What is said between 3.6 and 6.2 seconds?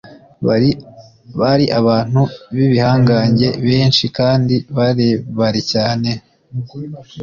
benshi kandi barebare cyane